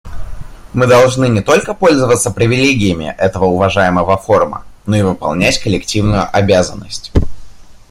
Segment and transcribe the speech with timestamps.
[0.73, 7.11] Мы должны не только пользоваться привилегиями этого уважаемого форума, но и выполнять коллективную обязанность.